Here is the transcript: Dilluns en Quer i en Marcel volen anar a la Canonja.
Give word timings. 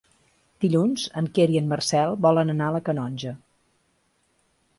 Dilluns 0.63 1.03
en 1.21 1.27
Quer 1.35 1.47
i 1.55 1.59
en 1.61 1.69
Marcel 1.73 2.17
volen 2.27 2.53
anar 2.55 2.71
a 2.71 2.75
la 2.77 2.83
Canonja. 2.89 3.37